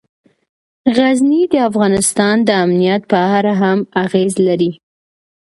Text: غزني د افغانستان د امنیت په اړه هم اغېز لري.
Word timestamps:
غزني 0.95 1.41
د 1.53 1.55
افغانستان 1.69 2.35
د 2.47 2.49
امنیت 2.63 3.01
په 3.11 3.19
اړه 3.37 3.53
هم 3.61 3.79
اغېز 4.03 4.33
لري. 4.47 4.71